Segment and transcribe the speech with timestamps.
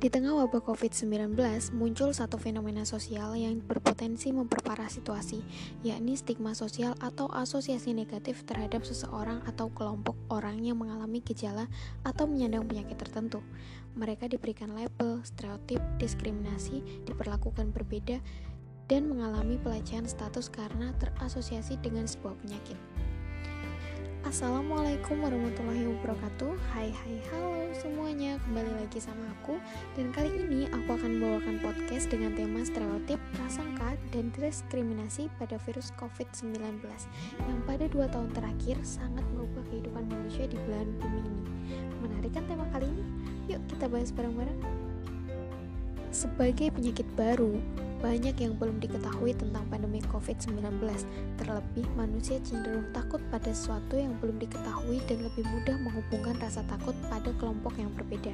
[0.00, 1.36] Di tengah wabah COVID-19,
[1.76, 5.44] muncul satu fenomena sosial yang berpotensi memperparah situasi,
[5.84, 11.68] yakni stigma sosial atau asosiasi negatif terhadap seseorang atau kelompok orang yang mengalami gejala
[12.00, 13.44] atau menyandang penyakit tertentu.
[13.92, 18.24] Mereka diberikan label, stereotip, diskriminasi, diperlakukan berbeda,
[18.88, 22.80] dan mengalami pelecehan status karena terasosiasi dengan sebuah penyakit.
[24.20, 26.52] Assalamualaikum warahmatullahi wabarakatuh.
[26.76, 28.36] Hai hai halo semuanya.
[28.44, 29.56] Kembali lagi sama aku.
[29.96, 35.96] Dan kali ini aku akan membawakan podcast Dengan tema stereotip, prasangka, dan diskriminasi pada virus
[35.96, 36.84] COVID-19
[37.40, 41.42] Yang pada dua tahun terakhir Sangat merubah kehidupan manusia di bulan bumi ini.
[42.04, 43.04] Menarik kan tema kali ini?
[43.56, 44.60] Yuk kita bahas bareng-bareng.
[46.12, 47.56] Sebagai penyakit baru
[48.00, 50.56] banyak yang belum diketahui tentang pandemi COVID-19.
[51.36, 56.96] Terlebih, manusia cenderung takut pada sesuatu yang belum diketahui dan lebih mudah menghubungkan rasa takut
[57.12, 58.32] pada kelompok yang berbeda.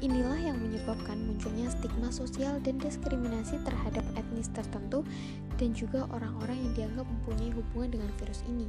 [0.00, 5.04] Inilah yang menyebabkan munculnya stigma sosial dan diskriminasi terhadap etnis tertentu
[5.60, 8.66] dan juga orang-orang yang dianggap mempunyai hubungan dengan virus ini.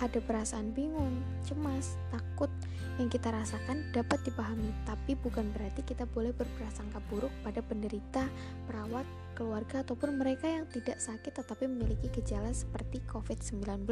[0.00, 2.48] Ada perasaan bingung, cemas, takut,
[3.00, 8.28] yang kita rasakan dapat dipahami, tapi bukan berarti kita boleh berprasangka buruk pada penderita,
[8.68, 13.88] perawat, keluarga, ataupun mereka yang tidak sakit tetapi memiliki gejala seperti COVID-19.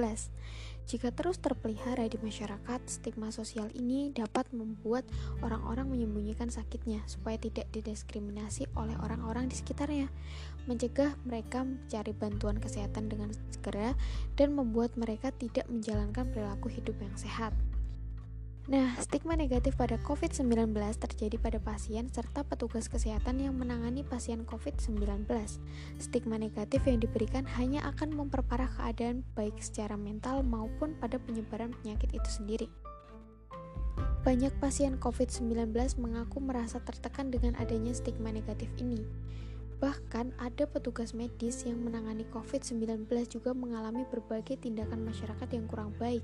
[0.84, 5.08] Jika terus terpelihara di masyarakat, stigma sosial ini dapat membuat
[5.40, 10.12] orang-orang menyembunyikan sakitnya supaya tidak didiskriminasi oleh orang-orang di sekitarnya,
[10.68, 13.96] mencegah mereka mencari bantuan kesehatan dengan segera,
[14.36, 17.56] dan membuat mereka tidak menjalankan perilaku hidup yang sehat.
[18.68, 25.24] Nah, stigma negatif pada COVID-19 terjadi pada pasien serta petugas kesehatan yang menangani pasien COVID-19.
[25.96, 32.12] Stigma negatif yang diberikan hanya akan memperparah keadaan baik secara mental maupun pada penyebaran penyakit
[32.12, 32.68] itu sendiri.
[34.28, 39.00] Banyak pasien COVID-19 mengaku merasa tertekan dengan adanya stigma negatif ini.
[39.80, 46.20] Bahkan ada petugas medis yang menangani COVID-19 juga mengalami berbagai tindakan masyarakat yang kurang baik.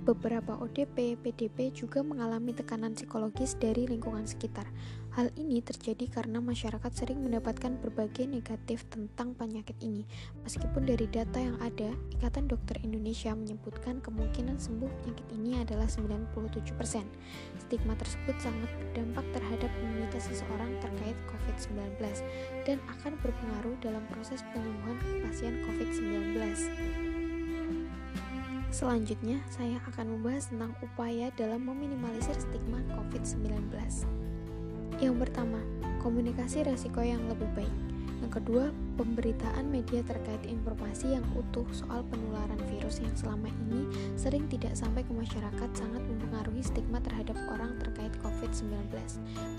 [0.00, 4.64] Beberapa ODP, PDP juga mengalami tekanan psikologis dari lingkungan sekitar.
[5.12, 10.08] Hal ini terjadi karena masyarakat sering mendapatkan berbagai negatif tentang penyakit ini.
[10.40, 16.32] Meskipun dari data yang ada, Ikatan Dokter Indonesia menyebutkan kemungkinan sembuh penyakit ini adalah 97%.
[17.60, 22.00] Stigma tersebut sangat berdampak terhadap imunitas seseorang terkait COVID-19
[22.64, 24.96] dan akan berpengaruh dalam proses penyembuhan
[25.28, 27.29] pasien COVID-19.
[28.70, 33.66] Selanjutnya, saya akan membahas tentang upaya dalam meminimalisir stigma COVID-19.
[35.02, 35.58] Yang pertama,
[35.98, 37.76] komunikasi resiko yang lebih baik.
[38.22, 44.46] Yang kedua, pemberitaan media terkait informasi yang utuh soal penularan virus yang selama ini sering
[44.46, 48.70] tidak sampai ke masyarakat sangat mempengaruhi stigma terhadap orang terkait COVID-19,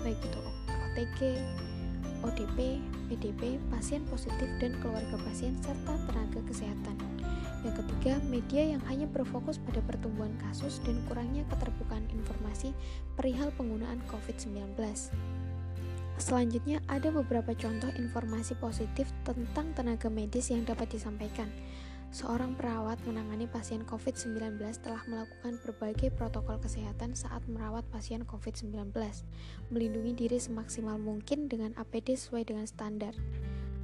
[0.00, 0.40] baik itu
[0.72, 1.20] OTG,
[2.24, 2.80] ODP,
[3.12, 7.11] PDP, pasien positif dan keluarga pasien serta tenaga kesehatan.
[7.62, 12.74] Yang ketiga, media yang hanya berfokus pada pertumbuhan kasus dan kurangnya keterbukaan informasi
[13.14, 14.74] perihal penggunaan COVID-19.
[16.18, 21.48] Selanjutnya, ada beberapa contoh informasi positif tentang tenaga medis yang dapat disampaikan.
[22.12, 28.92] Seorang perawat menangani pasien COVID-19 telah melakukan berbagai protokol kesehatan saat merawat pasien COVID-19,
[29.72, 33.16] melindungi diri semaksimal mungkin dengan APD sesuai dengan standar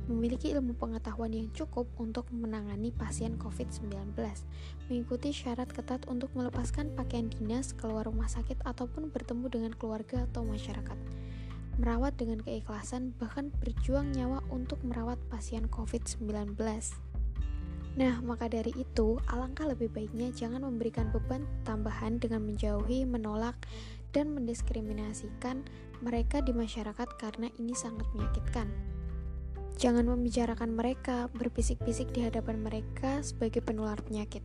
[0.08, 4.16] memiliki ilmu pengetahuan yang cukup untuk menangani pasien COVID-19,
[4.88, 10.42] mengikuti syarat ketat untuk melepaskan pakaian dinas keluar rumah sakit ataupun bertemu dengan keluarga atau
[10.42, 10.96] masyarakat,
[11.76, 16.56] merawat dengan keikhlasan, bahkan berjuang nyawa untuk merawat pasien COVID-19.
[17.98, 23.58] Nah, maka dari itu, alangkah lebih baiknya jangan memberikan beban tambahan dengan menjauhi, menolak,
[24.14, 25.66] dan mendiskriminasikan
[25.98, 28.70] mereka di masyarakat karena ini sangat menyakitkan.
[29.78, 34.42] Jangan membicarakan mereka, berbisik-bisik di hadapan mereka sebagai penular penyakit,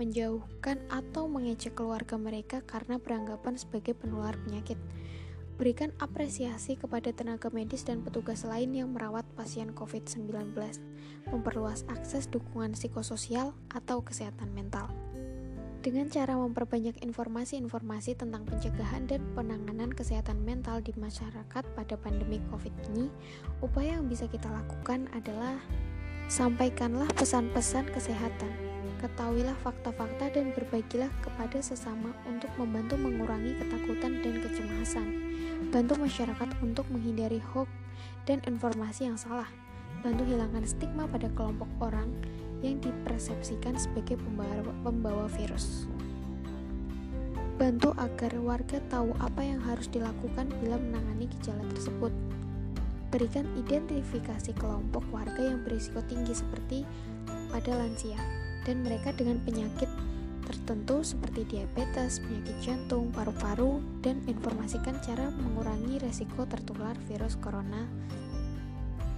[0.00, 4.80] menjauhkan atau mengecek keluarga mereka karena beranggapan sebagai penular penyakit.
[5.60, 10.56] Berikan apresiasi kepada tenaga medis dan petugas lain yang merawat pasien COVID-19,
[11.28, 14.88] memperluas akses dukungan psikososial atau kesehatan mental.
[15.80, 22.92] Dengan cara memperbanyak informasi-informasi tentang pencegahan dan penanganan kesehatan mental di masyarakat pada pandemi COVID
[22.92, 23.08] ini,
[23.64, 25.56] upaya yang bisa kita lakukan adalah
[26.28, 28.52] sampaikanlah pesan-pesan kesehatan,
[29.00, 35.08] ketahuilah fakta-fakta dan berbagilah kepada sesama untuk membantu mengurangi ketakutan dan kecemasan.
[35.72, 37.72] Bantu masyarakat untuk menghindari hoax
[38.28, 39.48] dan informasi yang salah.
[40.04, 42.12] Bantu hilangkan stigma pada kelompok orang
[42.60, 44.16] yang dipersepsikan sebagai
[44.84, 45.88] pembawa, virus.
[47.60, 52.12] Bantu agar warga tahu apa yang harus dilakukan bila menangani gejala tersebut.
[53.12, 56.88] Berikan identifikasi kelompok warga yang berisiko tinggi seperti
[57.52, 58.16] pada lansia
[58.64, 59.90] dan mereka dengan penyakit
[60.46, 67.86] tertentu seperti diabetes, penyakit jantung, paru-paru, dan informasikan cara mengurangi resiko tertular virus corona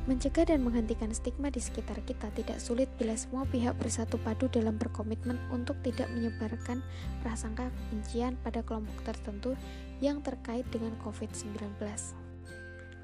[0.02, 4.74] Mencegah dan menghentikan stigma di sekitar kita tidak sulit bila semua pihak bersatu padu dalam
[4.74, 6.82] berkomitmen untuk tidak menyebarkan
[7.22, 9.54] prasangka kebencian pada kelompok tertentu
[10.02, 11.54] yang terkait dengan COVID-19.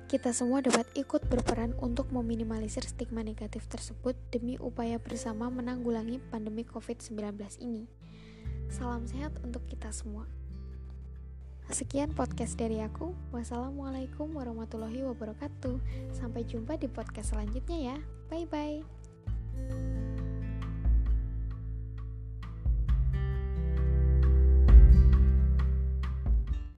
[0.08, 6.66] Kita semua dapat ikut berperan untuk meminimalisir stigma negatif tersebut demi upaya bersama menanggulangi pandemi
[6.66, 7.86] COVID-19 ini.
[8.74, 10.37] Salam sehat untuk kita semua.
[11.68, 13.12] Sekian podcast dari aku.
[13.28, 15.76] Wassalamualaikum warahmatullahi wabarakatuh.
[16.16, 17.96] Sampai jumpa di podcast selanjutnya ya.
[18.32, 20.07] Bye bye.